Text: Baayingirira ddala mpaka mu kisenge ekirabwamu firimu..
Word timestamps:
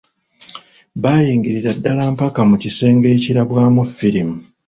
Baayingirira 1.01 1.71
ddala 1.77 2.03
mpaka 2.15 2.41
mu 2.49 2.55
kisenge 2.63 3.07
ekirabwamu 3.15 3.81
firimu.. 3.97 4.35